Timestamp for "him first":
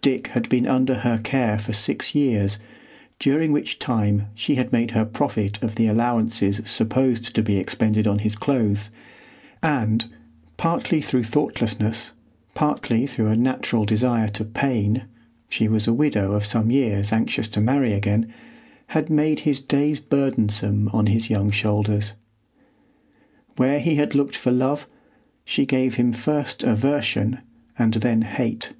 25.96-26.64